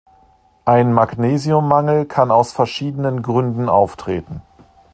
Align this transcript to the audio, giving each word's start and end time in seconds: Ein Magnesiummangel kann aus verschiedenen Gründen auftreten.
Ein 0.65 0.93
Magnesiummangel 0.93 2.07
kann 2.07 2.31
aus 2.31 2.53
verschiedenen 2.53 3.21
Gründen 3.21 3.69
auftreten. 3.69 4.41